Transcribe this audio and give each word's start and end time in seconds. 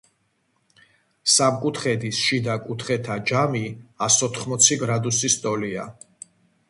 სამკუთხედის 1.33 2.21
შიდა 2.29 2.55
კუთხეთა 2.63 3.17
ჯამი 3.33 3.61
ასოთხმოცი 4.07 4.79
გრადუსის 4.85 5.37
ტოლია. 5.45 5.87